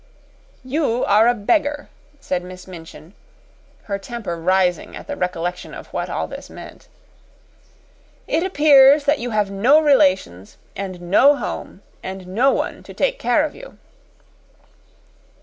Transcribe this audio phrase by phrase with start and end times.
[0.63, 1.87] "You are a beggar,"
[2.19, 3.13] said Miss Minchin,
[3.83, 6.87] her temper rising at the recollection of what all this meant.
[8.25, 13.19] "It appears that you have no relations and no home, and no one to take
[13.19, 13.77] care of you."